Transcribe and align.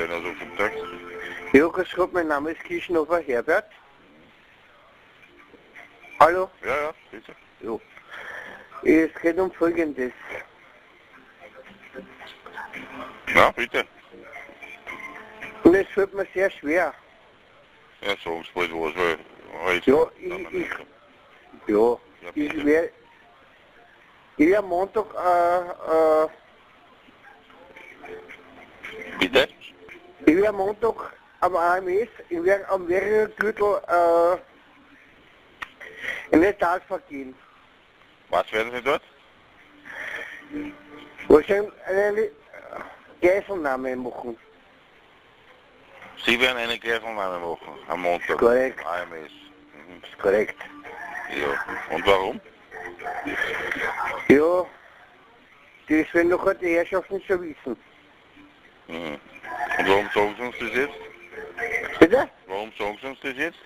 Polizei, 0.00 0.14
also 0.14 0.28
guten 0.28 0.56
Tag. 0.56 0.72
Ja, 1.52 1.66
grüß 1.66 1.92
Gott, 1.94 2.12
mein 2.12 2.28
Name 2.28 2.52
ist 2.52 2.62
Kischenhofer 2.64 3.20
Herbert. 3.20 3.66
Hallo? 6.18 6.50
Ja, 6.64 6.76
ja, 6.82 6.94
bitte. 7.10 7.34
Ja. 7.60 7.78
Es 8.82 9.10
geht 9.20 9.38
um 9.38 9.52
Folgendes. 9.52 10.12
Ja, 13.34 13.50
bitte. 13.50 13.84
Und 15.64 15.74
es 15.74 15.88
fällt 15.88 16.14
mir 16.14 16.26
sehr 16.32 16.50
schwer. 16.50 16.94
Ja, 18.00 18.16
sagen 18.24 18.42
Sie 18.42 18.50
bald 18.54 18.72
was, 18.72 18.96
weil 18.96 19.18
halt. 19.64 19.86
Ja, 19.86 20.10
ich, 20.18 20.54
ich, 20.54 20.68
ja, 21.66 21.76
Ja, 22.22 22.30
ich 22.34 22.64
werde 22.64 22.92
ich 24.36 24.48
werd 24.48 24.58
am 24.58 24.68
Montag, 24.68 25.06
äh, 25.14 26.24
äh, 26.24 26.28
Bitte? 29.18 29.48
Ich 30.26 30.34
werde 30.34 30.48
am 30.48 30.56
Montag 30.56 31.12
am 31.40 31.56
AMS, 31.56 32.08
ich 32.28 32.44
werde 32.44 32.68
am 32.68 32.88
Wergürtel, 32.88 33.80
äh, 33.88 34.36
in 36.34 36.42
den 36.42 36.58
Talfahrt 36.58 37.08
gehen. 37.08 37.34
Was 38.28 38.50
werden 38.52 38.72
Sie 38.72 38.82
dort? 38.82 39.02
Wahrscheinlich 41.28 41.72
eine 41.86 42.20
äh, 42.20 42.30
Geiselnahme 43.20 43.96
machen. 43.96 44.36
Sie 46.24 46.38
werden 46.40 46.58
eine 46.58 46.78
Geiselnahme 46.78 47.38
machen 47.38 47.78
am 47.88 48.02
Montag. 48.02 48.38
Korrekt. 48.38 48.84
AMS. 48.86 49.32
Mhm. 49.72 50.02
Korrekt. 50.20 50.56
Ja. 51.30 51.94
Und 51.94 52.06
warum? 52.06 52.40
Ja, 54.28 54.66
das 55.88 56.14
werden 56.14 56.30
doch 56.30 56.52
die 56.54 56.74
Herrschaften 56.76 57.20
schon 57.22 57.42
wissen. 57.42 57.76
Mhm. 58.88 59.18
Und 59.78 59.88
warum 59.88 60.08
sagen 60.14 60.34
Sie 60.36 60.42
uns 60.42 60.56
das 60.58 60.74
jetzt? 60.74 61.98
Bitte? 62.00 62.30
Warum 62.46 62.72
sagen 62.78 62.98
Sie 63.00 63.06
uns 63.08 63.20
das 63.20 63.36
jetzt? 63.36 63.58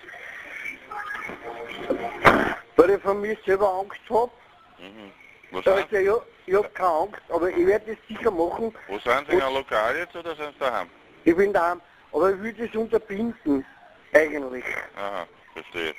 Weil 2.75 2.89
ich 2.91 3.01
von 3.01 3.21
mir 3.21 3.37
selber 3.45 3.69
Angst 3.79 3.99
habe. 4.09 4.31
Mhm. 4.79 5.11
Sind, 5.51 5.67
Also 5.67 5.95
ja, 5.97 6.15
ich 6.45 6.53
habe 6.55 6.69
keine 6.69 6.89
Angst, 6.89 7.21
aber 7.29 7.49
ich 7.49 7.65
werde 7.65 7.95
das 7.95 8.07
sicher 8.07 8.31
machen. 8.31 8.75
wo 8.87 8.99
sind 8.99 9.27
Sie 9.29 9.35
in 9.35 9.41
einem 9.41 9.55
Lokal 9.55 9.95
jetzt 9.97 10.15
oder 10.15 10.35
sind 10.35 10.53
Sie 10.53 10.59
daheim? 10.59 10.89
Ich 11.23 11.35
bin 11.35 11.53
daheim. 11.53 11.81
Aber 12.11 12.31
ich 12.31 12.41
will 12.41 12.53
das 12.53 12.73
unterbinden, 12.75 13.65
eigentlich. 14.13 14.63
Aha, 14.95 15.25
verstehe. 15.53 15.93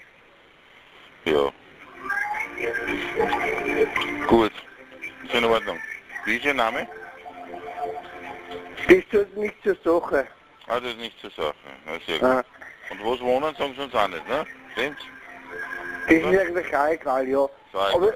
Ja. 1.24 1.50
Gut. 4.26 4.52
Ist 5.24 5.34
in 5.34 5.44
Ordnung. 5.44 5.78
Wie 6.24 6.36
ist 6.36 6.44
Ihr 6.44 6.54
Name? 6.54 6.86
Das 8.88 9.04
tut 9.10 9.36
nicht 9.36 9.56
zur 9.62 9.76
Sache. 9.84 10.26
Ah, 10.68 10.80
das 10.80 10.90
ist 10.90 10.98
nicht 10.98 11.18
zur 11.20 11.30
Sache. 11.30 11.54
Na, 11.84 11.92
sehr 12.06 12.18
gut. 12.18 12.28
Ah, 12.28 12.44
Und 12.90 13.02
wo 13.04 13.14
Sie 13.16 13.22
wohnen, 13.22 13.54
sagen 13.56 13.74
Sie 13.74 13.82
uns 13.82 13.94
auch 13.94 14.08
nicht, 14.08 14.28
ne? 14.28 14.44
Stimmt's? 14.72 15.02
Das 16.06 16.14
ist 16.16 16.24
eigentlich 16.24 16.76
auch 16.76 16.88
egal, 16.88 17.28
ja. 17.28 17.48
Sag 17.72 17.94
Aber 17.94 18.14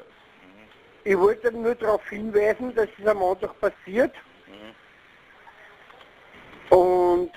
ich 1.04 1.18
wollte 1.18 1.50
nur 1.52 1.74
darauf 1.74 2.08
hinweisen, 2.08 2.74
dass 2.74 2.88
es 2.98 3.06
am 3.06 3.18
Montag 3.18 3.58
passiert. 3.60 4.14
Mhm. 4.46 4.74
Und 6.76 7.32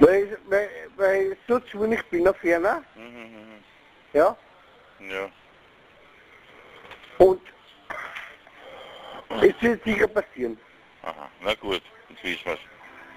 weil, 0.00 0.36
weil, 0.46 0.68
weil 0.96 1.32
ich 1.32 1.38
so 1.48 1.58
zu 1.60 1.84
ich 1.90 2.02
bin 2.06 2.28
auf 2.28 2.36
Ferner, 2.38 2.82
Mhm, 2.96 3.62
ja. 4.12 4.36
mhm. 4.98 5.10
Ja. 5.10 5.28
Und 7.18 7.40
es 9.42 9.62
wird 9.62 9.84
sicher 9.84 10.08
passieren. 10.08 10.58
Aha. 11.04 11.28
Na 11.42 11.54
gut, 11.54 11.82
jetzt 12.08 12.22
wissen 12.24 12.44
wir's. 12.46 12.58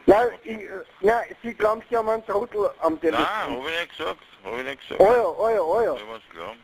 Nein, 0.06 0.28
ich, 0.44 0.58
äh, 0.58 0.70
nein, 1.02 1.24
Sie 1.42 1.54
glauben, 1.54 1.82
Sie 1.90 1.96
haben 1.98 2.10
einen 2.10 2.26
Trottel 2.26 2.70
am 2.80 3.00
Telefon. 3.00 3.26
Nein, 3.26 3.58
hab 3.58 3.68
ich 3.70 3.80
nicht 3.80 3.98
gesagt. 3.98 4.20
Hab 4.44 4.58
ich 4.58 4.64
nicht 4.66 4.82
gesagt. 4.82 5.02
Ja, 5.02 5.16
ja, 5.18 5.26
oh 5.62 5.82
ja. 5.82 5.94
Ich 5.96 6.08
was 6.08 6.22
glauben. 6.32 6.60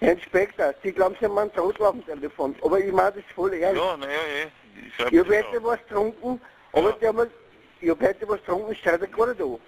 Herr 0.00 0.12
Inspektor, 0.12 0.74
Sie 0.82 0.92
glauben, 0.92 1.16
Sie 1.20 1.26
haben 1.26 1.38
einen 1.38 1.52
Trottel 1.52 1.86
am 1.86 2.04
Telefon. 2.04 2.56
Aber 2.64 2.78
ich 2.78 2.92
meine 2.92 3.12
das 3.12 3.24
voll 3.34 3.52
ehrlich. 3.54 3.80
Ja, 3.82 3.96
naja, 3.96 4.12
eh. 4.12 4.48
Ich 4.76 4.98
Ich 4.98 5.04
habe 5.04 5.28
heute 5.28 5.62
was 5.64 5.78
getrunken, 5.80 6.40
aber 6.72 6.90
Ja. 6.90 6.96
der 6.96 7.12
mal, 7.12 7.30
ich 7.80 7.90
habe 7.90 8.06
heute 8.08 8.28
was 8.28 8.40
getrunken, 8.40 8.76
er 8.82 8.98
gar 8.98 9.26
nicht 9.26 9.40
an. 9.40 9.58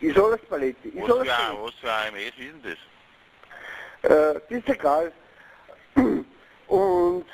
Ist 0.00 0.18
alles 0.18 0.40
Palette. 0.48 0.88
Ist 0.88 0.96
Was 1.08 1.10
alles 1.10 1.28
für, 1.28 1.38
ein- 1.38 1.62
was 1.62 1.74
für 1.76 1.92
ein 1.92 2.14
AMS 2.14 2.24
ist 2.26 2.38
denn 2.38 2.62
das? 2.62 4.10
Äh, 4.10 4.40
das 4.48 4.58
ist 4.58 4.68
egal. 4.68 5.12
Und 6.66 7.26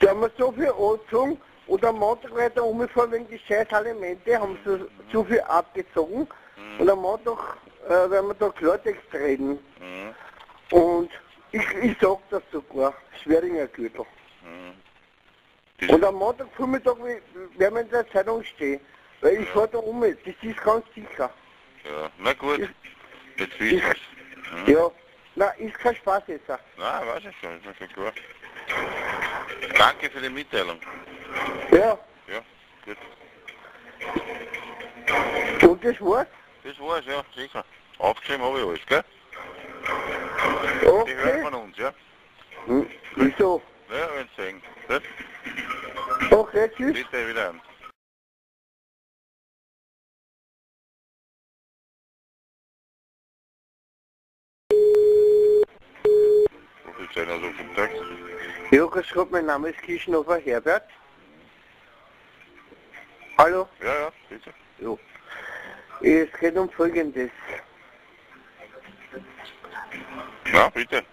da 0.00 0.08
haben 0.10 0.20
wir 0.20 0.30
so 0.36 0.52
viel 0.52 0.68
angezogen 0.68 1.40
und 1.68 1.84
am 1.84 1.96
Montag 1.98 2.34
weiter 2.34 2.64
umgefahren 2.64 3.12
wegen 3.12 3.28
die 3.28 3.38
scheiß 3.38 3.72
Alimente, 3.72 4.38
haben 4.38 4.58
sie 4.64 4.86
zu 5.12 5.24
viel 5.24 5.40
abgezogen 5.42 6.26
Mhm. 6.56 6.80
und 6.80 6.90
am 6.90 6.98
Montag 7.00 7.38
äh, 7.86 8.10
werden 8.10 8.28
wir 8.28 8.34
da 8.34 8.48
Klartext 8.50 9.12
reden. 9.14 9.58
Mhm. 9.80 10.14
Und 10.76 11.10
ich, 11.52 11.62
ich 11.82 11.96
sag 12.00 12.18
das 12.30 12.42
sogar, 12.50 12.92
Schweringer 13.22 13.66
Gürtel. 13.68 14.04
Mhm. 14.42 14.74
Und 15.94 16.04
am 16.04 16.16
Montag 16.16 16.48
Vormittag 16.56 16.98
we- 16.98 17.22
werden 17.56 17.74
wir 17.76 17.82
in 17.82 17.90
der 17.90 18.08
Zeitung 18.10 18.42
stehen, 18.42 18.80
weil 19.20 19.34
ich 19.34 19.46
Ja. 19.48 19.52
fahre 19.54 19.68
da 19.68 19.78
um, 19.78 20.00
das 20.00 20.10
ist 20.42 20.60
ganz 20.64 20.84
sicher. 20.94 21.30
ja. 21.84 22.10
Na 22.18 22.32
gut, 22.32 22.58
Ich- 22.58 22.68
jetzt 23.40 23.60
wissen 23.60 23.80
wir's. 23.82 23.98
Mhm. 24.66 24.72
Ja, 24.72 24.90
na, 25.36 25.46
ist 25.58 25.78
kein 25.78 25.94
Spaß 25.94 26.24
jetzt. 26.26 26.48
Na, 26.76 27.06
weiß 27.06 27.22
ich 27.30 27.36
schon, 27.40 27.56
ist 27.56 27.64
mir 27.66 27.74
schon 27.76 27.88
klar. 27.92 28.12
Danke 29.78 30.10
für 30.10 30.20
die 30.20 30.28
Mitteilung. 30.28 30.80
Ja, 31.72 31.98
Ja, 32.26 32.40
gut. 32.84 32.96
und 35.68 35.84
das 35.84 36.00
war's. 36.00 36.26
Das 36.64 36.78
war's, 36.80 37.04
ja, 37.06 37.22
sicher. 37.34 37.64
Aufgeschrieben 37.98 38.44
habe 38.44 38.58
ich 38.60 38.66
alles, 38.66 38.86
gell? 38.86 39.04
Die 41.06 41.14
hören 41.14 41.28
Okay. 41.28 41.42
von 41.42 41.54
uns, 41.54 41.76
ja? 41.76 41.92
Hm, 42.66 42.86
Wieso? 43.16 43.62
Ja, 43.90 44.08
wenn 44.14 44.28
Sie 44.36 44.42
sagen. 44.42 44.62
Gut? 44.86 45.02
Okay, 46.32 46.70
tschüss. 46.76 46.92
Bitte 46.94 47.28
wieder 47.28 47.48
an. 47.50 47.60
Polizei, 56.96 57.26
also 57.30 57.46
guten 57.46 57.74
Tag. 57.74 57.90
Ja, 58.70 58.84
grüß 58.86 59.06
Gott, 59.14 59.30
mein 59.30 59.46
Name 59.46 59.70
ist 59.70 59.80
Kischenhofer 59.82 60.38
Herbert. 60.38 60.84
Hallo? 63.38 63.68
Ja, 63.80 63.94
ja, 64.00 64.12
bitte. 64.28 64.52
Ja. 64.78 64.96
Es 66.00 66.28
geht 66.40 66.56
um 66.56 66.68
Folgendes. 66.70 67.30
Ja, 70.52 70.68
bitte. 70.70 71.04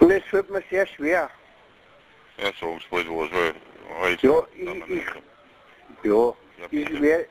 Und 0.00 0.10
es 0.10 0.24
fällt 0.24 0.48
mir 0.48 0.62
sehr 0.70 0.86
schwer. 0.86 1.28
Ja, 2.38 2.52
sagen 2.58 2.80
Sie 2.80 2.86
bald 2.90 3.06
was, 3.08 3.30
weil 3.32 3.54
halt. 4.00 4.22
Ja, 4.22 4.46
ich, 4.54 4.90
ich, 4.90 5.04
ja, 6.02 6.34
Ja, 6.58 6.66
ich 6.70 7.02
werde 7.02 7.28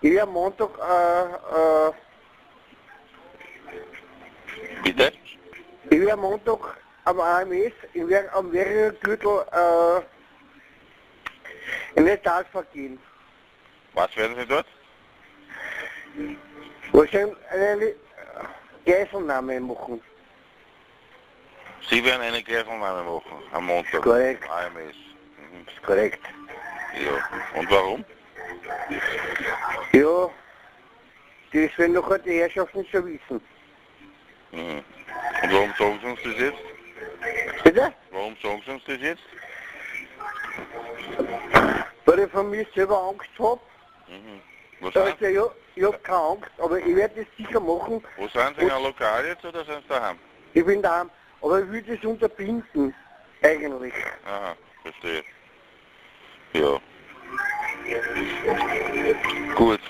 ich 0.00 0.12
werd 0.12 0.22
am 0.22 0.32
Montag, 0.32 0.70
äh, 0.78 1.88
äh, 1.88 1.92
Bitte? 4.84 5.12
ich 5.90 5.90
werde 5.90 6.12
am 6.14 6.20
Montag 6.20 6.78
am 7.04 7.20
AMS, 7.20 7.72
ich 7.92 8.08
werde 8.08 8.32
am 8.32 8.50
Wergürtel, 8.52 9.44
äh, 9.52 10.13
Talfahrt 12.22 12.72
gehen. 12.72 12.98
Was 13.94 14.16
werden 14.16 14.36
Sie 14.36 14.46
dort? 14.46 14.66
Wahrscheinlich 16.92 17.36
eine 17.50 17.84
äh, 17.84 17.96
Geiselnahme 18.86 19.60
machen. 19.60 20.00
Sie 21.90 22.04
werden 22.04 22.22
eine 22.22 22.42
Geiselnahme 22.42 23.02
machen 23.02 23.42
am 23.52 23.66
Montag. 23.66 24.02
Korrekt. 24.02 24.48
AMS. 24.48 24.96
Mhm. 25.36 25.66
Korrekt. 25.84 26.20
Ja. 27.04 27.58
Und 27.58 27.70
warum? 27.70 28.04
Ja, 29.92 30.30
das 31.52 31.78
werden 31.78 31.94
doch 31.94 32.18
die 32.18 32.40
Herrschaften 32.40 32.86
schon 32.86 33.06
wissen. 33.06 33.40
Mhm. 34.52 34.82
Und 35.42 35.52
warum 35.52 35.74
sagen 35.78 35.98
Sie 36.00 36.06
uns 36.06 36.20
das 36.24 36.38
jetzt? 36.38 37.64
Bitte? 37.64 37.94
Warum 38.10 38.36
sagen 38.42 38.62
Sie 38.64 38.70
uns 38.72 38.84
das 38.84 39.00
jetzt? 39.00 39.22
Weil 42.14 42.26
ich 42.26 42.30
von 42.30 42.48
mir 42.48 42.64
selber 42.76 42.96
Angst 42.96 43.28
habe. 43.40 43.60
Mhm. 44.06 44.40
Sind, 44.80 44.96
Also 44.96 45.24
ja, 45.26 45.46
ich 45.74 45.82
habe 45.82 45.98
keine 45.98 46.18
Angst, 46.18 46.50
aber 46.58 46.78
ich 46.78 46.94
werde 46.94 47.24
das 47.24 47.36
sicher 47.36 47.58
machen. 47.58 48.04
wo 48.16 48.28
sind 48.28 48.56
Sie 48.56 48.62
in 48.64 48.70
einem 48.70 48.84
Lokal 48.84 49.26
jetzt 49.26 49.44
oder 49.44 49.64
sind 49.64 49.82
Sie 49.82 49.88
daheim? 49.88 50.16
Ich 50.52 50.64
bin 50.64 50.80
daheim, 50.80 51.10
aber 51.42 51.60
ich 51.62 51.70
will 51.72 51.82
das 51.82 52.04
unterbinden, 52.04 52.94
eigentlich. 53.42 53.94
Aha, 54.26 54.54
verstehe. 54.82 55.24
Ja. 56.52 56.78
Gut. 59.56 59.80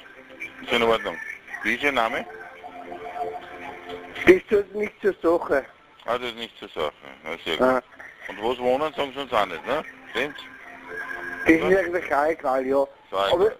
Ist 0.62 0.72
in 0.72 0.82
Ordnung. 0.82 1.18
Wie 1.62 1.74
ist 1.74 1.82
Ihr 1.82 1.92
Name? 1.92 2.24
Das 4.26 4.36
tut 4.48 4.74
nicht 4.74 4.94
zur 5.02 5.14
Sache. 5.22 5.66
Ah, 6.06 6.16
das 6.16 6.28
ist 6.28 6.36
nicht 6.36 6.58
zur 6.58 6.68
Sache. 6.70 6.92
Na, 7.22 7.36
sehr 7.44 7.58
gut. 7.58 7.66
Ah, 7.66 7.82
Und 8.28 8.40
wo 8.40 8.54
Sie 8.54 8.60
wohnen, 8.60 8.94
sagen 8.94 9.12
Sie 9.14 9.20
uns 9.20 9.32
auch 9.32 9.44
nicht, 9.44 9.66
ne? 9.66 9.84
Stimmt's? 10.12 10.40
Das 11.46 11.54
ist 11.54 11.62
eigentlich 11.62 12.14
auch 12.14 12.26
egal, 12.26 12.66
ja. 12.66 12.86
Aber 13.10 13.52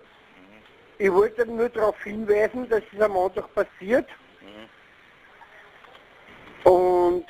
ich 0.99 1.13
wollte 1.13 1.45
nur 1.47 1.69
darauf 1.69 2.03
hinweisen, 2.03 2.69
dass 2.69 2.83
es 2.93 3.01
am 3.01 3.13
Montag 3.13 3.53
passiert. 3.55 4.09
Und 6.65 7.27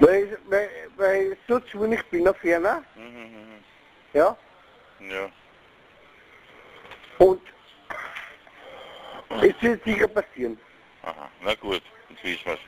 weil, 0.00 0.38
weil, 0.46 0.68
weil 0.96 1.32
ich 1.32 1.38
so 1.48 1.58
zu 1.60 1.84
ich 1.90 2.02
bin 2.06 2.28
auf 2.28 2.36
Ferner, 2.38 2.82
Mhm, 2.96 3.04
mhm, 3.04 3.64
ja. 4.12 4.36
mhm. 4.98 5.10
Ja. 5.10 5.30
Und 7.18 7.40
es 9.42 9.62
wird 9.62 9.82
sicher 9.84 10.08
passieren. 10.08 10.58
Aha. 11.02 11.30
Na 11.42 11.54
gut, 11.54 11.82
jetzt 12.10 12.24
wissen 12.24 12.44
wir's. 12.46 12.58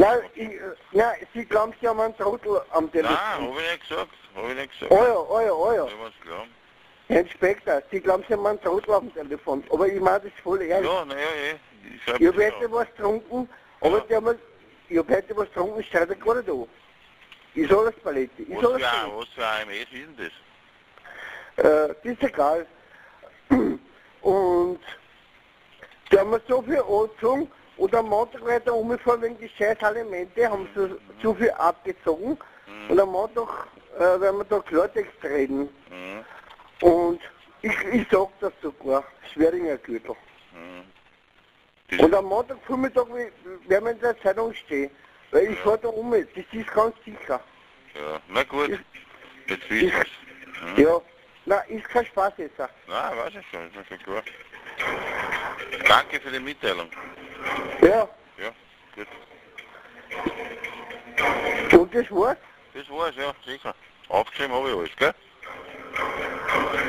Nein, 0.00 0.20
ich, 0.34 0.48
nein 0.92 1.16
Sie 1.34 1.44
glauben, 1.44 1.74
Sie 1.80 1.88
haben 1.88 2.00
einen 2.00 2.16
Trottel 2.16 2.60
am 2.70 2.90
Telefon. 2.92 3.16
Nein, 3.16 3.48
hab 3.48 3.58
ich 3.60 3.70
nicht 3.70 3.88
gesagt. 3.88 4.10
Hab 4.34 4.48
ich 4.48 4.54
nicht 4.56 4.70
gesagt. 4.78 4.92
Oh 4.92 5.04
ja, 5.04 5.16
oh 5.18 5.40
ja, 5.40 5.52
oh 5.52 5.72
ja. 5.72 5.86
Ich 5.86 5.98
was 6.00 6.12
glauben. 6.22 6.54
Herr 7.08 7.20
Inspektor, 7.22 7.82
Sie 7.90 8.00
glauben, 8.00 8.24
Sie 8.28 8.34
haben 8.34 8.46
einen 8.46 8.60
Trottel 8.60 8.94
am 8.94 9.12
Telefon. 9.12 9.64
Aber 9.72 9.88
ich 9.88 10.00
meine 10.00 10.20
das 10.20 10.32
voll 10.42 10.62
ehrlich. 10.62 10.88
Ja, 10.88 11.04
naja, 11.04 11.20
eh. 11.20 11.56
Ich 11.84 12.06
Ich 12.06 12.14
habe 12.14 12.36
heute 12.36 12.70
was 12.72 12.86
getrunken, 12.94 13.48
aber 13.80 13.98
Ja. 13.98 14.04
die 14.08 14.14
haben, 14.16 14.38
ich 14.88 14.98
habe 14.98 15.16
heute 15.16 15.36
was 15.36 15.48
getrunken, 15.48 15.84
er 15.90 16.06
gar 16.06 16.34
nicht 16.36 16.48
an. 16.48 16.68
Ist 17.54 17.72
alles 17.72 17.94
Palette. 17.96 18.42
Ist 18.42 18.50
Was 18.62 18.64
alles 18.66 18.82
für, 18.86 18.92
ein- 18.98 19.16
was 19.16 19.28
für 19.30 19.46
ein 19.48 19.68
AMS 19.68 19.78
ist 19.80 19.92
denn 19.92 20.16
das? 21.56 21.64
Äh, 21.64 21.94
das 22.04 22.12
ist 22.12 22.22
egal. 22.22 22.66
Und 24.20 24.80
die 26.12 26.18
haben 26.18 26.30
mir 26.30 26.40
so 26.46 26.62
viel 26.62 26.78
angezogen 26.78 27.50
und 27.78 27.94
am 27.94 28.06
Montag 28.08 28.44
weiter 28.44 28.74
umgefahren 28.74 29.22
wegen 29.22 29.38
die 29.38 29.48
scheiß 29.48 29.82
Alimente, 29.82 30.48
haben 30.50 30.68
sie 30.74 30.96
zu 31.22 31.34
viel 31.34 31.50
abgezogen 31.52 32.38
Mhm. 32.66 32.90
und 32.90 33.00
am 33.00 33.08
Montag 33.10 33.48
äh, 33.96 34.20
werden 34.20 34.38
wir 34.38 34.44
da 34.44 34.60
Klartext 34.60 35.24
reden. 35.24 35.68
Mhm. 35.90 36.24
Und 36.86 37.20
ich, 37.62 37.72
ich 37.92 38.06
sag 38.10 38.28
das 38.40 38.52
sogar, 38.62 39.02
Schweringer 39.32 39.78
Gürtel. 39.78 40.14
Mhm. 40.52 40.84
Und 42.04 42.14
am 42.14 42.26
Montagvormittag 42.26 43.06
we- 43.08 43.32
werden 43.66 43.84
wir 43.86 43.92
in 43.92 44.00
der 44.00 44.20
Zeitung 44.20 44.52
stehen, 44.54 44.90
weil 45.30 45.44
ich 45.44 45.56
Ja. 45.58 45.64
fahr 45.64 45.78
da 45.78 45.88
um, 45.88 46.10
das 46.12 46.20
ist 46.52 46.70
ganz 46.74 46.94
sicher. 47.04 47.40
ja. 47.94 48.20
Na 48.28 48.42
gut, 48.44 48.68
Ich- 48.68 48.80
jetzt 49.50 49.70
wissen 49.70 49.92
wir's. 49.92 50.08
Mhm. 50.76 50.82
Ja, 50.82 51.00
na, 51.46 51.56
ist 51.68 51.88
kein 51.88 52.04
Spaß 52.04 52.34
jetzt. 52.36 52.58
Nein, 52.58 53.16
weiß 53.16 53.32
ich 53.40 53.46
schon, 53.50 53.66
ist 53.66 53.76
mir 53.76 53.84
schon 53.86 53.98
klar. 54.00 54.22
Danke 55.88 56.20
für 56.20 56.30
die 56.30 56.40
Mitteilung. 56.40 56.90
Ja, 57.82 58.08
Ja, 58.38 58.52
gut. 58.94 59.08
und 61.80 61.94
das 61.94 62.10
war's. 62.10 62.38
Das 62.74 62.88
war's, 62.90 63.14
ja, 63.16 63.34
sicher. 63.46 63.74
Aufgeschrieben 64.08 64.52
habe 64.54 64.68
ich 64.70 64.76
alles, 64.76 64.96
gell? 64.96 65.14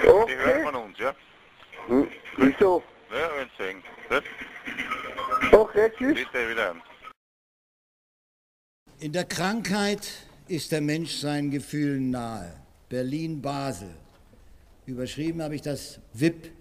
Die 0.03 0.35
hören 0.35 0.49
Okay. 0.49 0.63
von 0.63 0.75
uns, 0.75 0.97
ja? 0.99 1.13
Hm, 1.87 2.07
wieso? 2.37 2.83
Ja, 3.11 3.29
wenn 3.37 3.49
Sie 3.57 3.63
sagen. 3.63 3.83
Gut, 4.09 4.23
Okay, 5.53 5.91
tschüss. 5.97 6.15
bitte 6.15 6.49
wieder 6.49 6.71
an. 6.71 6.81
In 8.99 9.13
der 9.13 9.25
Krankheit 9.25 10.27
ist 10.47 10.71
der 10.71 10.81
Mensch 10.81 11.11
seinen 11.15 11.51
Gefühlen 11.51 12.09
nahe. 12.11 12.59
Berlin-Basel. 12.89 13.95
Überschrieben 14.85 15.41
habe 15.41 15.55
ich 15.55 15.61
das 15.61 15.99
VIP. 16.13 16.51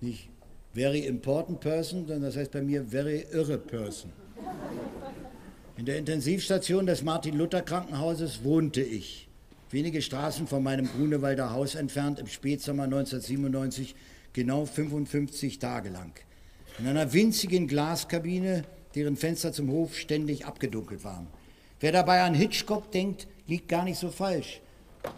Nicht 0.00 0.28
very 0.74 1.06
important 1.06 1.60
person, 1.60 2.06
sondern 2.06 2.22
das 2.22 2.36
heißt 2.36 2.50
bei 2.50 2.60
mir 2.60 2.84
very 2.84 3.26
irre 3.32 3.58
person. 3.58 4.12
In 5.76 5.86
der 5.86 5.98
Intensivstation 5.98 6.86
des 6.86 7.02
Martin-Luther-Krankenhauses 7.02 8.44
wohnte 8.44 8.82
ich. 8.82 9.28
Wenige 9.70 10.02
Straßen 10.02 10.46
von 10.46 10.62
meinem 10.62 10.86
Grunewalder 10.86 11.52
Haus 11.52 11.74
entfernt 11.74 12.20
im 12.20 12.26
Spätsommer 12.26 12.84
1997, 12.84 13.94
genau 14.32 14.66
55 14.66 15.58
Tage 15.58 15.88
lang. 15.88 16.12
In 16.78 16.86
einer 16.86 17.12
winzigen 17.12 17.66
Glaskabine, 17.66 18.64
deren 18.94 19.16
Fenster 19.16 19.52
zum 19.52 19.70
Hof 19.70 19.96
ständig 19.96 20.46
abgedunkelt 20.46 21.02
waren. 21.04 21.26
Wer 21.80 21.92
dabei 21.92 22.22
an 22.22 22.34
Hitchcock 22.34 22.90
denkt, 22.92 23.26
liegt 23.46 23.68
gar 23.68 23.84
nicht 23.84 23.98
so 23.98 24.10
falsch. 24.10 24.60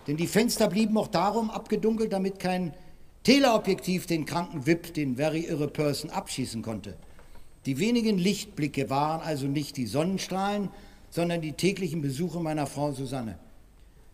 Denn 0.07 0.17
die 0.17 0.27
Fenster 0.27 0.69
blieben 0.69 0.97
auch 0.97 1.09
darum 1.09 1.51
abgedunkelt, 1.51 2.13
damit 2.13 2.39
kein 2.39 2.75
Teleobjektiv 3.27 4.07
den 4.07 4.25
kranken 4.25 4.67
Wip, 4.67 4.95
den 4.95 5.17
Very 5.17 5.41
Irre 5.41 5.67
Person, 5.67 6.11
abschießen 6.13 6.63
konnte. 6.63 6.95
Die 7.65 7.81
wenigen 7.81 8.19
Lichtblicke 8.19 8.89
waren 8.89 9.21
also 9.21 9.49
nicht 9.49 9.77
die 9.77 9.89
Sonnenstrahlen, 9.89 10.69
sondern 11.11 11.41
die 11.41 11.55
täglichen 11.55 12.03
Besuche 12.03 12.39
meiner 12.39 12.69
Frau 12.69 12.93
Susanne. 12.93 13.37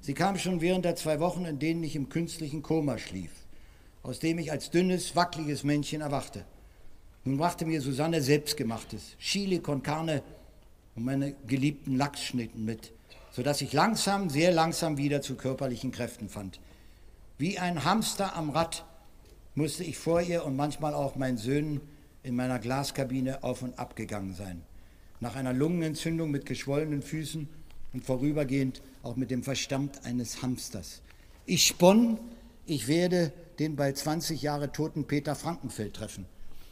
Sie 0.00 0.14
kam 0.14 0.38
schon 0.38 0.62
während 0.62 0.86
der 0.86 0.96
zwei 0.96 1.20
Wochen, 1.20 1.44
in 1.44 1.58
denen 1.58 1.84
ich 1.84 1.94
im 1.94 2.08
künstlichen 2.08 2.62
Koma 2.62 2.96
schlief, 2.96 3.32
aus 4.02 4.18
dem 4.18 4.38
ich 4.38 4.50
als 4.50 4.70
dünnes, 4.70 5.14
wackeliges 5.14 5.62
Männchen 5.62 6.00
erwachte. 6.00 6.46
Nun 7.26 7.36
brachte 7.36 7.66
mir 7.66 7.82
Susanne 7.82 8.22
selbstgemachtes 8.22 9.18
Chili 9.18 9.58
con 9.58 9.82
Carne 9.82 10.22
und 10.96 11.04
meine 11.04 11.34
geliebten 11.46 11.98
Lachsschnitten 11.98 12.64
mit, 12.64 12.94
sodass 13.30 13.60
ich 13.60 13.74
langsam, 13.74 14.30
sehr 14.30 14.52
langsam 14.52 14.96
wieder 14.96 15.20
zu 15.20 15.34
körperlichen 15.34 15.92
Kräften 15.92 16.30
fand. 16.30 16.60
Wie 17.36 17.58
ein 17.58 17.84
Hamster 17.84 18.34
am 18.34 18.48
Rad 18.48 18.86
musste 19.54 19.84
ich 19.84 19.98
vor 19.98 20.20
ihr 20.20 20.44
und 20.44 20.56
manchmal 20.56 20.94
auch 20.94 21.16
meinen 21.16 21.38
Söhnen 21.38 21.80
in 22.22 22.36
meiner 22.36 22.58
Glaskabine 22.58 23.42
auf 23.42 23.62
und 23.62 23.78
ab 23.78 23.96
gegangen 23.96 24.34
sein. 24.34 24.62
Nach 25.20 25.36
einer 25.36 25.52
Lungenentzündung 25.52 26.30
mit 26.30 26.46
geschwollenen 26.46 27.02
Füßen 27.02 27.48
und 27.92 28.04
vorübergehend 28.04 28.82
auch 29.02 29.16
mit 29.16 29.30
dem 29.30 29.42
Verstand 29.42 30.04
eines 30.04 30.42
Hamsters. 30.42 31.02
Ich 31.46 31.66
sponn, 31.66 32.18
ich 32.66 32.88
werde 32.88 33.32
den 33.58 33.76
bald 33.76 33.98
20 33.98 34.40
Jahre 34.42 34.72
toten 34.72 35.06
Peter 35.06 35.34
Frankenfeld 35.34 35.94
treffen. 35.94 36.26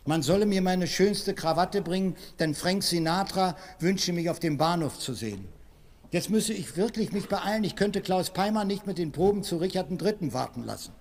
Man 0.07 0.23
solle 0.23 0.47
mir 0.47 0.63
meine 0.63 0.87
schönste 0.87 1.35
Krawatte 1.35 1.83
bringen, 1.83 2.17
denn 2.39 2.55
Frank 2.55 2.83
Sinatra 2.83 3.57
wünsche 3.79 4.13
mich 4.13 4.31
auf 4.31 4.41
dem 4.41 4.57
Bahnhof 4.57 4.99
zu 4.99 5.13
sehen. 5.13 5.45
Jetzt 6.11 6.31
müsse 6.31 6.53
ich 6.53 6.77
wirklich 6.77 7.13
mich 7.13 7.29
beeilen. 7.29 7.63
Ich 7.63 7.77
könnte 7.77 8.01
Klaus 8.01 8.31
Peimer 8.31 8.65
nicht 8.65 8.87
mit 8.87 8.99
den 8.99 9.13
Proben 9.13 9.45
zu 9.45 9.59
Richard 9.59 9.91
III. 9.91 10.33
warten 10.33 10.65
lassen. 10.65 10.93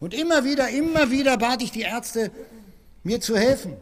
Und 0.00 0.14
immer 0.14 0.44
wieder, 0.44 0.68
immer 0.70 1.10
wieder 1.10 1.36
bat 1.38 1.62
ich 1.62 1.70
die 1.70 1.82
Ärzte, 1.82 2.30
mir 3.02 3.20
zu 3.20 3.36
helfen. 3.36 3.76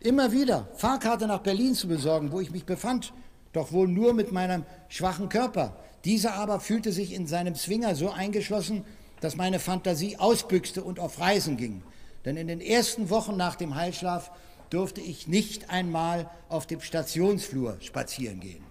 Immer 0.00 0.32
wieder 0.32 0.68
Fahrkarte 0.76 1.26
nach 1.26 1.40
Berlin 1.40 1.74
zu 1.74 1.88
besorgen, 1.88 2.32
wo 2.32 2.40
ich 2.40 2.50
mich 2.50 2.64
befand, 2.64 3.12
doch 3.52 3.72
wohl 3.72 3.88
nur 3.88 4.14
mit 4.14 4.32
meinem 4.32 4.64
schwachen 4.88 5.28
Körper. 5.28 5.76
Dieser 6.04 6.34
aber 6.34 6.60
fühlte 6.60 6.92
sich 6.92 7.12
in 7.12 7.26
seinem 7.26 7.54
Zwinger 7.54 7.94
so 7.94 8.10
eingeschlossen, 8.10 8.84
dass 9.20 9.36
meine 9.36 9.58
Fantasie 9.58 10.16
ausbüchste 10.16 10.82
und 10.82 10.98
auf 10.98 11.20
Reisen 11.20 11.56
ging. 11.56 11.82
Denn 12.24 12.36
in 12.36 12.48
den 12.48 12.60
ersten 12.60 13.10
Wochen 13.10 13.36
nach 13.36 13.56
dem 13.56 13.74
Heilschlaf 13.74 14.30
durfte 14.70 15.00
ich 15.00 15.26
nicht 15.26 15.70
einmal 15.70 16.30
auf 16.48 16.66
dem 16.66 16.80
Stationsflur 16.80 17.76
spazieren 17.80 18.40
gehen. 18.40 18.64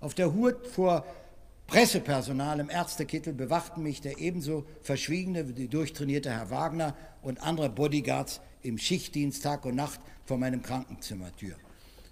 Auf 0.00 0.14
der 0.14 0.32
Hut 0.32 0.66
vor 0.66 1.04
Pressepersonal 1.70 2.58
im 2.58 2.68
Ärztekittel 2.68 3.32
bewachten 3.32 3.84
mich 3.84 4.00
der 4.00 4.18
ebenso 4.18 4.66
verschwiegene 4.82 5.56
wie 5.56 5.68
durchtrainierte 5.68 6.28
Herr 6.28 6.50
Wagner 6.50 6.96
und 7.22 7.40
andere 7.44 7.70
Bodyguards 7.70 8.40
im 8.62 8.76
Schichtdienst 8.76 9.44
Tag 9.44 9.64
und 9.64 9.76
Nacht 9.76 10.00
vor 10.24 10.36
meinem 10.36 10.62
Krankenzimmertür. 10.62 11.54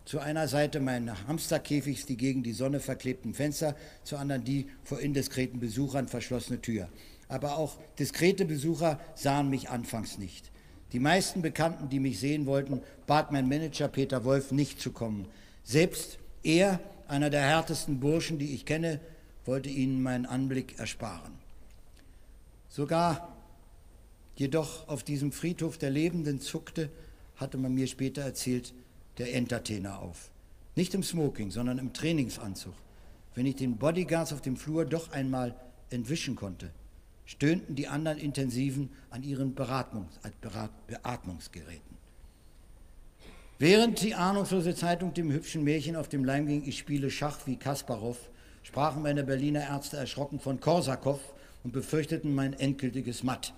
Zu 0.04 0.20
einer 0.20 0.46
Seite 0.46 0.78
meine 0.78 1.26
Hamsterkäfigs, 1.26 2.06
die 2.06 2.16
gegen 2.16 2.44
die 2.44 2.52
Sonne 2.52 2.78
verklebten 2.78 3.34
Fenster, 3.34 3.74
zur 4.04 4.20
anderen 4.20 4.44
die 4.44 4.68
vor 4.84 5.00
indiskreten 5.00 5.58
Besuchern 5.58 6.06
verschlossene 6.06 6.60
Tür. 6.60 6.88
Aber 7.26 7.58
auch 7.58 7.78
diskrete 7.98 8.44
Besucher 8.44 9.00
sahen 9.16 9.50
mich 9.50 9.70
anfangs 9.70 10.18
nicht. 10.18 10.52
Die 10.92 11.00
meisten 11.00 11.42
Bekannten, 11.42 11.88
die 11.88 11.98
mich 11.98 12.20
sehen 12.20 12.46
wollten, 12.46 12.80
bat 13.08 13.32
mein 13.32 13.48
Manager 13.48 13.88
Peter 13.88 14.24
Wolf 14.24 14.52
nicht 14.52 14.80
zu 14.80 14.92
kommen. 14.92 15.26
Selbst 15.64 16.20
er, 16.44 16.78
einer 17.08 17.28
der 17.28 17.42
härtesten 17.42 17.98
Burschen, 17.98 18.38
die 18.38 18.54
ich 18.54 18.64
kenne, 18.64 19.00
wollte 19.48 19.70
ihnen 19.70 20.02
meinen 20.02 20.26
Anblick 20.26 20.78
ersparen. 20.78 21.32
Sogar 22.68 23.34
jedoch 24.36 24.86
auf 24.88 25.02
diesem 25.02 25.32
Friedhof 25.32 25.78
der 25.78 25.90
Lebenden 25.90 26.38
zuckte, 26.38 26.90
hatte 27.36 27.56
man 27.56 27.74
mir 27.74 27.86
später 27.86 28.22
erzählt, 28.22 28.74
der 29.16 29.34
Entertainer 29.34 30.00
auf. 30.00 30.30
Nicht 30.76 30.92
im 30.94 31.02
Smoking, 31.02 31.50
sondern 31.50 31.78
im 31.78 31.94
Trainingsanzug. 31.94 32.74
Wenn 33.34 33.46
ich 33.46 33.56
den 33.56 33.78
Bodyguards 33.78 34.34
auf 34.34 34.42
dem 34.42 34.56
Flur 34.56 34.84
doch 34.84 35.12
einmal 35.12 35.56
entwischen 35.88 36.36
konnte, 36.36 36.70
stöhnten 37.24 37.74
die 37.74 37.88
anderen 37.88 38.18
Intensiven 38.18 38.90
an 39.08 39.22
ihren 39.22 39.54
Beratungs 39.54 40.20
Berat 40.42 40.70
Beatmungsgeräten. 40.86 41.96
Während 43.58 44.02
die 44.02 44.14
ahnungslose 44.14 44.74
Zeitung 44.74 45.14
dem 45.14 45.32
hübschen 45.32 45.64
Märchen 45.64 45.96
auf 45.96 46.08
dem 46.08 46.24
Leim 46.24 46.46
ging, 46.46 46.64
ich 46.66 46.78
spiele 46.78 47.10
Schach 47.10 47.46
wie 47.46 47.56
Kasparow, 47.56 48.18
sprachen 48.68 49.00
meine 49.00 49.24
Berliner 49.24 49.62
Ärzte 49.62 49.96
erschrocken 49.96 50.40
von 50.40 50.60
Korsakow 50.60 51.18
und 51.64 51.72
befürchteten 51.72 52.34
mein 52.34 52.52
endgültiges 52.52 53.22
Matt. 53.22 53.54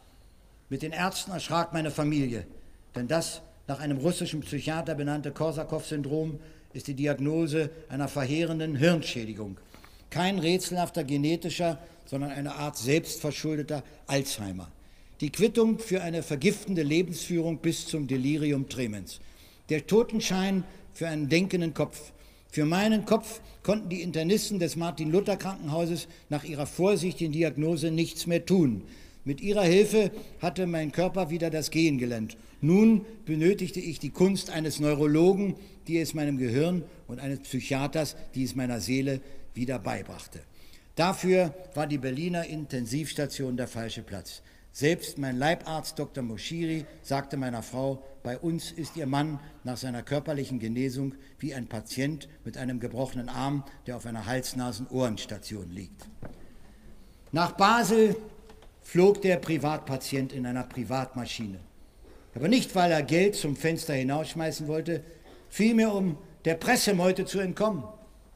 Mit 0.68 0.82
den 0.82 0.92
Ärzten 0.92 1.32
erschrak 1.32 1.72
meine 1.72 1.90
Familie, 1.90 2.46
denn 2.94 3.08
das 3.08 3.42
nach 3.66 3.80
einem 3.80 3.98
russischen 3.98 4.40
Psychiater 4.42 4.94
benannte 4.94 5.32
Korsakow-Syndrom 5.32 6.38
ist 6.74 6.86
die 6.86 6.94
Diagnose 6.94 7.70
einer 7.88 8.06
verheerenden 8.06 8.76
Hirnschädigung. 8.76 9.58
kein 10.10 10.38
rätselhafter 10.38 11.02
genetischer, 11.02 11.78
sondern 12.06 12.30
eine 12.30 12.54
Art 12.54 12.78
selbstverschuldeter 12.78 13.82
Alzheimer. 14.06 14.70
Die 15.20 15.30
Quittung 15.30 15.80
für 15.80 16.02
eine 16.02 16.22
vergiftende 16.22 16.84
Lebensführung 16.84 17.58
bis 17.58 17.88
zum 17.88 18.06
Delirium 18.06 18.68
tremens. 18.68 19.18
Der 19.70 19.88
Totenschein 19.88 20.62
für 20.94 21.08
einen 21.08 21.28
denkenden 21.28 21.74
Kopf. 21.74 22.12
Für 22.50 22.64
meinen 22.64 23.04
Kopf 23.04 23.40
konnten 23.62 23.88
die 23.88 24.02
Internisten 24.02 24.58
des 24.58 24.74
Martin-Luther-Krankenhauses 24.74 26.08
nach 26.28 26.42
ihrer 26.42 26.66
vorsichtigen 26.66 27.32
Diagnose 27.32 27.92
nichts 27.92 28.26
mehr 28.26 28.44
tun. 28.44 28.82
Mit 29.24 29.40
ihrer 29.40 29.62
Hilfe 29.62 30.10
hatte 30.40 30.66
mein 30.66 30.90
Körper 30.90 31.30
wieder 31.30 31.50
das 31.50 31.70
Gehen 31.70 31.98
gelernt. 31.98 32.36
Nun 32.60 33.04
benötigte 33.24 33.78
ich 33.78 34.00
die 34.00 34.10
Kunst 34.10 34.50
eines 34.50 34.80
Neurologen, 34.80 35.54
die 35.86 35.98
es 35.98 36.14
meinem 36.14 36.38
Gehirn 36.38 36.82
und 37.06 37.20
eines 37.20 37.40
Psychiaters, 37.40 38.16
die 38.34 38.44
es 38.44 38.56
meiner 38.56 38.80
Seele 38.80 39.20
wieder 39.54 39.78
beibrachte. 39.78 40.40
Dafür 40.96 41.54
war 41.74 41.86
die 41.86 41.98
Berliner 41.98 42.46
Intensivstation 42.46 43.56
der 43.56 43.68
falsche 43.68 44.02
Platz. 44.02 44.42
Selbst 44.72 45.18
mein 45.18 45.36
Leibarzt 45.36 45.98
Dr. 45.98 46.22
Moschiri 46.22 46.86
sagte 47.02 47.36
meiner 47.36 47.62
Frau, 47.62 48.04
bei 48.22 48.38
uns 48.38 48.70
ist 48.70 48.96
ihr 48.96 49.06
Mann 49.06 49.40
nach 49.64 49.76
seiner 49.76 50.02
körperlichen 50.02 50.60
Genesung 50.60 51.14
wie 51.38 51.54
ein 51.54 51.66
Patient 51.66 52.28
mit 52.44 52.56
einem 52.56 52.78
gebrochenen 52.78 53.28
Arm, 53.28 53.64
der 53.86 53.96
auf 53.96 54.06
einer 54.06 54.26
Hals-Nasen-Ohrenstation 54.26 55.70
liegt. 55.70 56.08
Nach 57.32 57.52
Basel 57.52 58.16
flog 58.82 59.22
der 59.22 59.36
Privatpatient 59.36 60.32
in 60.32 60.46
einer 60.46 60.64
Privatmaschine. 60.64 61.58
Aber 62.34 62.46
nicht, 62.46 62.74
weil 62.76 62.92
er 62.92 63.02
Geld 63.02 63.34
zum 63.34 63.56
Fenster 63.56 63.94
hinausschmeißen 63.94 64.68
wollte, 64.68 65.02
vielmehr 65.48 65.92
um 65.92 66.16
der 66.44 66.54
Pressemeute 66.54 67.24
zu 67.24 67.40
entkommen, 67.40 67.82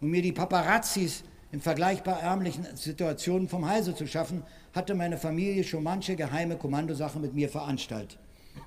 um 0.01 0.11
mir 0.11 0.23
die 0.23 0.33
Paparazzis 0.33 1.23
in 1.55 1.61
vergleichbar 1.61 2.21
ärmlichen 2.21 2.67
Situationen 2.75 3.49
vom 3.49 3.69
Halse 3.69 3.95
zu 3.95 4.09
schaffen, 4.09 4.43
hatte 4.75 4.97
meine 4.97 5.19
Familie 5.19 5.63
schon 5.63 5.85
manche 5.85 6.17
geheime 6.17 6.57
Kommandosache 6.57 7.21
mit 7.21 7.33
mir 7.33 7.49
veranstaltet. 7.49 8.19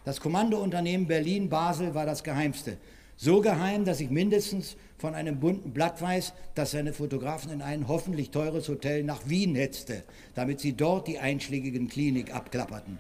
Das 0.05 0.21
Kommandounternehmen 0.21 1.05
Berlin-Basel 1.05 1.93
war 1.93 2.05
das 2.05 2.23
geheimste. 2.23 2.77
So 3.17 3.41
geheim, 3.41 3.83
dass 3.83 3.99
ich 3.99 4.09
mindestens 4.09 4.77
von 4.97 5.15
einem 5.15 5.37
bunten 5.41 5.73
Blatt 5.73 6.01
weiß, 6.01 6.31
dass 6.55 6.71
seine 6.71 6.93
Fotografen 6.93 7.51
in 7.51 7.61
ein 7.61 7.89
hoffentlich 7.89 8.29
teures 8.29 8.69
Hotel 8.69 9.03
nach 9.03 9.27
Wien 9.27 9.55
hetzte, 9.55 10.03
damit 10.33 10.61
sie 10.61 10.71
dort 10.71 11.09
die 11.09 11.19
einschlägigen 11.19 11.89
Klinik 11.89 12.33
abklapperten. 12.33 12.99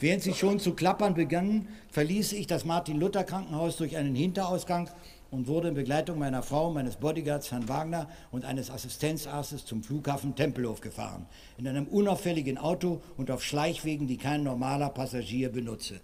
Während 0.00 0.22
sie 0.22 0.32
schon 0.32 0.58
zu 0.58 0.72
klappern 0.72 1.14
begannen, 1.14 1.68
verließ 1.90 2.32
ich 2.32 2.46
das 2.46 2.64
Martin-Luther-Krankenhaus 2.64 3.76
durch 3.76 3.96
einen 3.98 4.14
Hinterausgang 4.14 4.88
und 5.30 5.46
wurde 5.46 5.68
in 5.68 5.74
Begleitung 5.74 6.18
meiner 6.18 6.42
Frau, 6.42 6.70
meines 6.70 6.96
Bodyguards 6.96 7.50
Herrn 7.50 7.68
Wagner 7.68 8.08
und 8.30 8.44
eines 8.44 8.70
Assistenzarztes 8.70 9.66
zum 9.66 9.82
Flughafen 9.82 10.34
Tempelhof 10.34 10.80
gefahren, 10.80 11.26
in 11.58 11.68
einem 11.68 11.86
unauffälligen 11.86 12.58
Auto 12.58 13.02
und 13.16 13.30
auf 13.30 13.42
Schleichwegen, 13.42 14.06
die 14.06 14.16
kein 14.16 14.42
normaler 14.42 14.90
Passagier 14.90 15.50
benutze. 15.50 16.00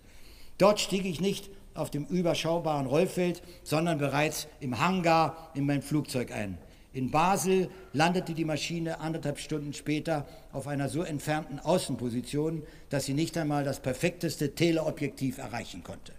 Dort 0.59 0.81
stieg 0.81 1.05
ich 1.05 1.21
nicht 1.21 1.51
auf 1.75 1.91
dem 1.91 2.05
überschaubaren 2.07 2.87
Rollfeld, 2.87 3.43
sondern 3.63 3.99
bereits 3.99 4.47
im 4.61 4.79
Hangar 4.79 5.51
in 5.55 5.67
mein 5.67 5.83
Flugzeug 5.83 6.31
ein. 6.31 6.59
In 6.93 7.11
Basel 7.11 7.71
landete 7.93 8.35
die 8.35 8.45
Maschine 8.45 9.01
anderthalb 9.01 9.41
Stunden 9.41 9.73
später 9.73 10.29
auf 10.53 10.69
einer 10.69 10.89
so 10.89 11.03
entfernten 11.03 11.59
Außenposition, 11.59 12.63
dass 12.89 13.07
sie 13.07 13.15
nicht 13.15 13.37
einmal 13.37 13.65
das 13.65 13.81
perfekteste 13.81 14.55
Teleobjektiv 14.55 15.39
erreichen 15.39 15.83
konnte. 15.83 16.13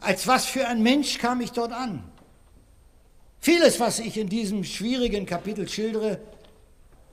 Als 0.00 0.26
was 0.26 0.46
für 0.46 0.66
ein 0.66 0.82
Mensch 0.82 1.18
kam 1.18 1.40
ich 1.40 1.52
dort 1.52 1.72
an? 1.72 2.04
Vieles, 3.40 3.78
was 3.80 3.98
ich 3.98 4.16
in 4.16 4.28
diesem 4.28 4.64
schwierigen 4.64 5.26
Kapitel 5.26 5.68
schildere, 5.68 6.20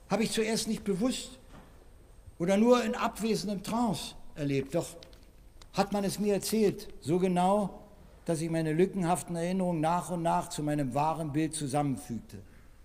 habe 0.08 0.24
ich 0.24 0.30
zuerst 0.30 0.68
nicht 0.68 0.84
bewusst 0.84 1.38
oder 2.38 2.56
nur 2.56 2.82
in 2.84 2.94
abwesendem 2.94 3.62
Trance 3.62 4.14
erlebt. 4.34 4.74
Doch 4.74 4.86
hat 5.72 5.92
man 5.92 6.04
es 6.04 6.18
mir 6.18 6.34
erzählt, 6.34 6.88
so 7.00 7.18
genau, 7.18 7.82
dass 8.24 8.40
ich 8.40 8.50
meine 8.50 8.72
lückenhaften 8.72 9.36
Erinnerungen 9.36 9.80
nach 9.80 10.10
und 10.10 10.22
nach 10.22 10.48
zu 10.48 10.62
meinem 10.62 10.94
wahren 10.94 11.32
Bild 11.32 11.54
zusammenfügte. 11.54 12.38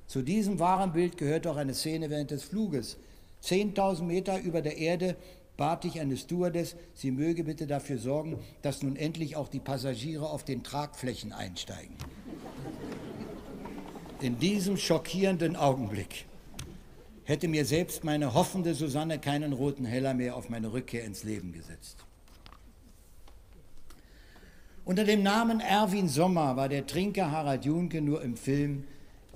Zu 0.08 0.22
diesem 0.22 0.60
wahren 0.60 0.94
Bild 0.94 1.18
gehört 1.18 1.48
auch 1.48 1.58
eine 1.58 1.74
Szene 1.74 2.10
während 2.10 2.32
des 2.32 2.44
Fluges. 2.44 2.98
10.000 3.44 4.04
Meter 4.04 4.40
über 4.40 4.62
der 4.62 4.78
Erde 4.78 5.16
bat 5.58 5.84
ich 5.86 6.00
eine 6.00 6.16
Stewardess, 6.16 6.76
sie 6.94 7.12
möge 7.12 7.44
bitte 7.44 7.68
dafür 7.68 7.98
sorgen, 7.98 8.40
dass 8.62 8.84
nun 8.84 8.96
endlich 8.96 9.36
auch 9.36 9.50
die 9.50 9.60
Passagiere 9.60 10.30
auf 10.30 10.46
den 10.46 10.64
Tragflächen 10.64 11.34
einsteigen. 11.34 11.96
In 14.22 14.40
diesem 14.40 14.78
schockierenden 14.78 15.56
Augenblick 15.56 16.26
hätte 17.24 17.48
mir 17.48 17.66
selbst 17.66 18.04
meine 18.04 18.34
hoffende 18.34 18.74
Susanne 18.74 19.20
keinen 19.20 19.54
roten 19.54 19.86
Heller 19.86 20.14
mehr 20.14 20.36
auf 20.36 20.50
meine 20.50 20.72
Rückkehr 20.72 21.04
ins 21.04 21.24
Leben 21.24 21.52
gesetzt. 21.52 22.06
Unter 24.86 25.04
dem 25.04 25.22
Namen 25.22 25.60
Erwin 25.60 26.08
Sommer 26.08 26.56
war 26.56 26.70
der 26.70 26.88
Trinker 26.88 27.30
Harald 27.30 27.66
Junke 27.66 28.00
nur 28.02 28.22
im 28.22 28.38
Film 28.38 28.86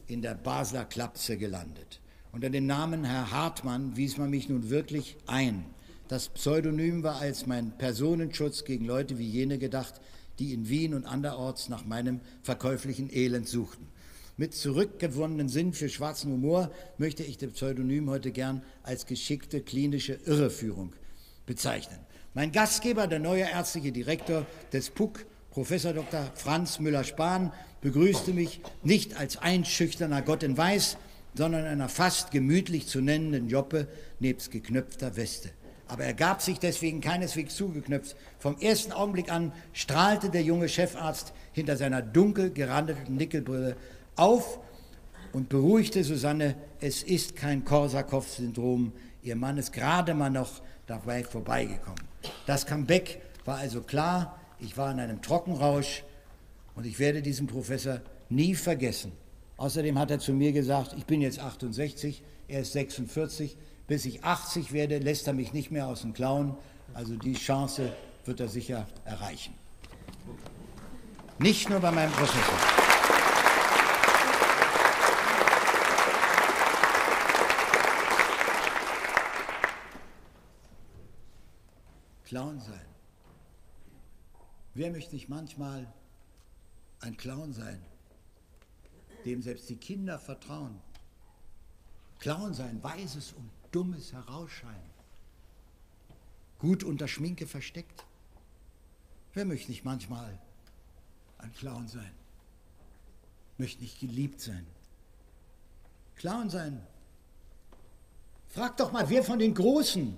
in 0.07 0.21
der 0.21 0.35
Basler 0.35 0.85
Klapse 0.85 1.37
gelandet. 1.37 1.99
Unter 2.31 2.49
dem 2.49 2.65
Namen 2.65 3.03
Herr 3.03 3.31
Hartmann 3.31 3.97
wies 3.97 4.17
man 4.17 4.29
mich 4.29 4.47
nun 4.47 4.69
wirklich 4.69 5.17
ein. 5.27 5.65
Das 6.12 6.27
Pseudonym 6.27 7.03
war 7.03 7.22
als 7.22 7.46
mein 7.46 7.72
Personenschutz 7.77 8.65
gegen 8.65 8.84
Leute 8.84 9.18
wie 9.18 9.30
jene 9.30 9.58
gedacht, 9.58 10.01
die 10.39 10.53
in 10.53 10.68
Wien 10.68 10.94
und 10.94 11.06
anderorts 11.06 11.70
nach 11.70 11.86
meinem 11.86 12.20
verkäuflichen 12.44 13.10
Elend 13.10 13.48
suchten. 13.48 13.88
Mit 14.36 14.53
zurückgewonnenen 14.53 15.48
Sinn 15.48 15.72
für 15.72 15.88
schwarzen 15.88 16.34
Humor 16.34 16.70
möchte 16.98 17.24
ich 17.24 17.38
das 17.38 17.53
Pseudonym 17.53 18.10
heute 18.10 18.32
gern 18.32 18.62
als 18.84 19.06
geschickte 19.06 19.62
klinische 19.62 20.20
Irreführung 20.25 20.91
bezeichnen. 21.46 22.00
Mein 22.34 22.51
Gastgeber, 22.51 23.08
der 23.08 23.20
neue 23.20 23.44
ärztliche 23.44 23.94
Direktor 23.94 24.46
des 24.74 24.89
PUC, 24.89 25.25
Professor 25.50 25.94
Dr. 25.94 26.30
Franz 26.36 26.82
Müller-Spahn, 26.82 27.53
begrüßte 27.80 28.34
mich 28.34 28.60
nicht 28.84 29.18
als 29.18 29.38
einschüchterner 29.38 30.24
Gott 30.24 30.44
in 30.44 30.58
Weiß, 30.58 30.98
sondern 31.36 31.63
einer 31.63 31.88
fast 31.88 32.32
gemütlich 32.32 32.88
zu 32.88 33.00
nennenden 33.00 33.48
Joppe 33.48 33.88
nebst 34.20 34.51
geknöpfter 34.51 35.15
Weste 35.15 35.51
aber 35.91 36.05
er 36.05 36.13
gab 36.13 36.41
sich 36.41 36.57
deswegen 36.57 37.01
keineswegs 37.01 37.57
zugeknöpft. 37.57 38.15
Vom 38.39 38.57
ersten 38.60 38.93
Augenblick 38.93 39.29
an 39.29 39.51
strahlte 39.74 40.29
der 40.29 40.41
junge 40.41 40.69
Chefarzt 40.69 41.33
hinter 41.51 41.75
seiner 41.75 42.01
dunkel 42.01 42.50
gerandeten 42.50 43.17
Nickelbrille 43.17 43.75
auf 44.15 44.57
und 45.33 45.50
beruhigte 45.50 46.05
Susanne, 46.05 46.55
es 46.79 47.03
ist 47.03 47.36
kein 47.36 47.65
Korsakow-Syndrom, 47.65 48.93
ihr 49.21 49.36
Mann 49.36 49.57
ist 49.57 49.74
gerade 49.74 50.13
mal 50.13 50.29
noch 50.29 50.62
dabei 50.88 51.25
vorbeigekommen. 51.25 52.01
Das 52.45 52.65
Comeback 52.65 53.21
war 53.43 53.57
also 53.57 53.81
klar, 53.81 54.39
ich 54.60 54.77
war 54.77 54.93
in 54.93 55.00
einem 55.01 55.21
Trockenrausch 55.21 56.05
und 56.74 56.86
ich 56.86 57.00
werde 57.00 57.21
diesen 57.21 57.48
Professor 57.48 58.00
nie 58.29 58.55
vergessen. 58.55 59.12
Außerdem 59.57 60.00
hat 60.00 60.10
er 60.10 60.19
zu 60.19 60.31
mir 60.31 60.53
gesagt, 60.53 60.95
ich 60.98 61.05
bin 61.05 61.19
jetzt 61.19 61.39
68, 61.39 62.24
er 62.48 62.62
ist 62.62 62.71
46, 62.71 63.57
bis 63.91 64.05
ich 64.05 64.24
80 64.24 64.71
werde, 64.71 65.00
lässt 65.00 65.27
er 65.27 65.33
mich 65.33 65.51
nicht 65.51 65.69
mehr 65.69 65.86
aus 65.86 66.00
dem 66.00 66.13
Klauen. 66.13 66.55
Also 66.93 67.17
die 67.17 67.33
Chance 67.33 67.93
wird 68.24 68.39
er 68.39 68.48
sicher 68.48 68.88
erreichen. 69.03 69.53
Nicht 71.39 71.69
nur 71.69 71.81
bei 71.81 71.91
meinem 71.91 72.13
Professor. 72.13 72.57
Clown 82.24 82.62
sein. 82.62 82.86
Wer 84.74 84.91
möchte 84.91 85.15
nicht 85.15 85.27
manchmal 85.27 85.86
ein 87.01 87.17
Clown 87.17 87.51
sein, 87.51 87.81
dem 89.25 89.41
selbst 89.41 89.69
die 89.69 89.75
Kinder 89.75 90.17
vertrauen? 90.17 90.79
Clown 92.19 92.53
sein, 92.53 92.81
weises 92.81 93.33
und 93.33 93.61
dummes 93.71 94.13
Herausscheinen. 94.13 94.91
Gut 96.59 96.83
unter 96.83 97.07
Schminke 97.07 97.47
versteckt. 97.47 98.05
Wer 99.33 99.45
möchte 99.45 99.71
nicht 99.71 99.83
manchmal 99.83 100.37
ein 101.37 101.51
Clown 101.53 101.87
sein? 101.87 102.11
Möchte 103.57 103.81
nicht 103.81 103.99
geliebt 103.99 104.41
sein? 104.41 104.65
Clown 106.15 106.49
sein. 106.49 106.81
Frag 108.49 108.77
doch 108.77 108.91
mal, 108.91 109.09
wer 109.09 109.23
von 109.23 109.39
den 109.39 109.53
Großen 109.53 110.17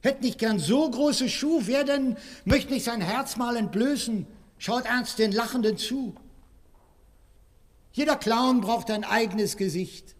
hätte 0.00 0.22
nicht 0.22 0.38
gern 0.38 0.58
so 0.58 0.90
große 0.90 1.28
Schuhe? 1.28 1.66
Wer 1.66 1.84
denn 1.84 2.16
möchte 2.44 2.72
nicht 2.72 2.84
sein 2.84 3.00
Herz 3.00 3.36
mal 3.36 3.56
entblößen? 3.56 4.26
Schaut 4.58 4.86
ernst 4.86 5.18
den 5.18 5.32
Lachenden 5.32 5.76
zu. 5.76 6.14
Jeder 7.92 8.16
Clown 8.16 8.60
braucht 8.60 8.90
ein 8.90 9.04
eigenes 9.04 9.56
Gesicht, 9.56 10.16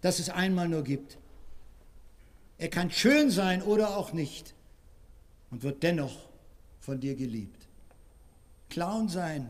das 0.00 0.18
es 0.18 0.28
einmal 0.28 0.68
nur 0.68 0.84
gibt. 0.84 1.19
Er 2.60 2.68
kann 2.68 2.90
schön 2.90 3.30
sein 3.30 3.62
oder 3.62 3.96
auch 3.96 4.12
nicht 4.12 4.54
und 5.50 5.62
wird 5.62 5.82
dennoch 5.82 6.28
von 6.80 7.00
dir 7.00 7.16
geliebt. 7.16 7.66
Clown 8.68 9.08
sein 9.08 9.48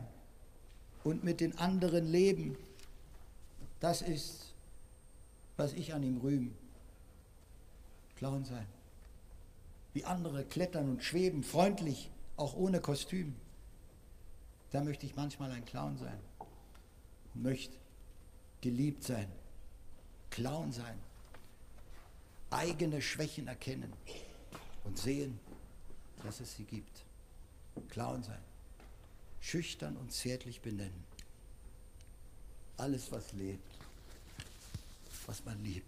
und 1.03 1.21
mit 1.21 1.41
den 1.41 1.57
anderen 1.57 2.09
leben, 2.09 2.57
das 3.81 4.01
ist 4.01 4.53
was 5.57 5.73
ich 5.73 5.93
an 5.93 6.03
ihm 6.03 6.19
rühmen. 6.19 6.55
Clown 8.15 8.45
sein. 8.45 8.65
Wie 9.93 10.05
andere 10.05 10.45
klettern 10.45 10.89
und 10.89 11.03
schweben, 11.03 11.43
freundlich, 11.43 12.09
auch 12.37 12.55
ohne 12.55 12.79
Kostüm. 12.79 13.35
Da 14.71 14.81
möchte 14.81 15.05
ich 15.05 15.17
manchmal 15.17 15.51
ein 15.51 15.65
Clown 15.65 15.97
sein. 15.97 16.17
Möchte 17.33 17.75
geliebt 18.61 19.03
sein. 19.03 19.27
Clown 20.29 20.71
sein. 20.71 20.97
Eigene 22.51 23.01
Schwächen 23.01 23.47
erkennen 23.47 23.93
und 24.83 24.97
sehen, 24.99 25.39
dass 26.23 26.39
es 26.41 26.55
sie 26.55 26.65
gibt. 26.65 27.03
Clown 27.89 28.23
sein. 28.23 28.41
Schüchtern 29.39 29.97
und 29.97 30.11
zärtlich 30.11 30.61
benennen. 30.61 31.03
Alles, 32.77 33.11
was 33.11 33.31
lebt, 33.33 33.67
was 35.25 35.43
man 35.45 35.63
liebt. 35.63 35.87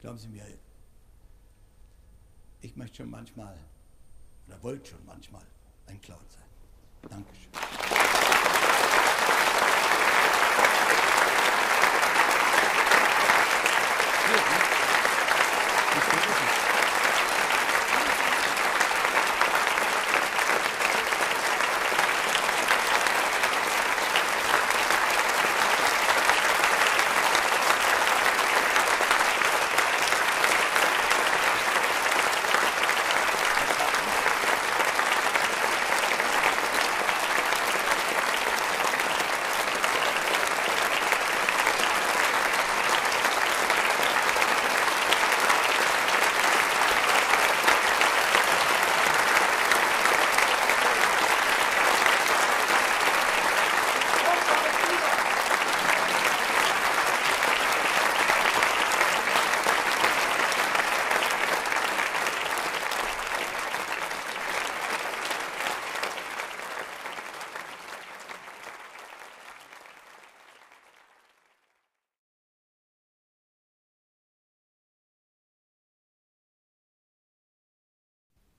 Glauben 0.00 0.18
Sie 0.18 0.28
mir, 0.28 0.46
ich 2.60 2.76
möchte 2.76 2.98
schon 2.98 3.10
manchmal, 3.10 3.58
oder 4.46 4.62
wollte 4.62 4.90
schon 4.90 5.04
manchmal, 5.06 5.44
ein 5.86 6.00
Clown 6.00 6.20
sein. 6.28 7.10
Dankeschön. 7.10 8.63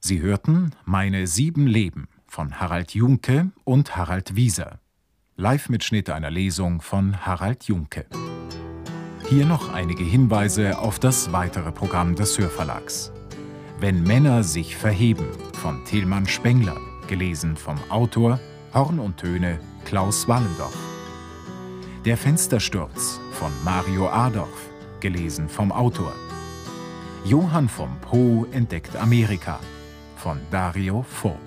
Sie 0.08 0.22
hörten 0.22 0.70
Meine 0.86 1.26
sieben 1.26 1.66
Leben 1.66 2.08
von 2.28 2.60
Harald 2.60 2.94
Junke 2.94 3.50
und 3.64 3.98
Harald 3.98 4.36
Wieser. 4.36 4.78
Live-Mitschnitt 5.36 6.12
einer 6.12 6.30
Lesung 6.30 6.80
von 6.80 7.26
Harald 7.26 7.64
Junke. 7.64 8.06
Hier 9.28 9.48
noch 9.48 9.74
einige 9.74 10.04
Hinweise 10.04 10.78
auf 10.78 11.00
das 11.00 11.32
weitere 11.32 11.72
Programm 11.72 12.14
des 12.14 12.38
Hörverlags. 12.38 13.14
Wenn 13.80 14.04
Männer 14.04 14.44
sich 14.44 14.76
verheben 14.76 15.26
von 15.54 15.84
Tilman 15.86 16.28
Spengler, 16.28 16.78
gelesen 17.08 17.58
vom 17.58 17.80
Autor 17.90 18.40
Horn 18.76 19.00
und 19.00 19.18
Töne 19.18 19.60
Klaus 19.86 20.28
Wallendorf. 20.28 20.78
Der 22.06 22.18
Fenstersturz 22.18 23.20
von 23.32 23.52
Mario 23.64 24.08
Adorf, 24.10 24.70
gelesen 25.00 25.50
vom 25.50 25.72
Autor. 25.72 26.14
Johann 27.24 27.68
vom 27.68 27.90
Po 28.02 28.46
entdeckt 28.52 28.96
Amerika 28.98 29.60
von 30.26 30.42
Dario 30.50 31.04
Fo. 31.04 31.45